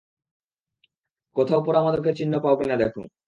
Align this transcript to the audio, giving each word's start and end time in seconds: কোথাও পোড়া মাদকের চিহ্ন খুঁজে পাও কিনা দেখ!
কোথাও 1.35 1.63
পোড়া 1.65 1.81
মাদকের 1.85 2.13
চিহ্ন 2.17 2.33
খুঁজে 2.33 2.43
পাও 2.43 2.55
কিনা 2.59 2.75
দেখ! 2.81 2.93